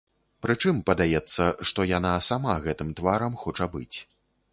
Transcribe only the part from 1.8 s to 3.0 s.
яна сама гэтым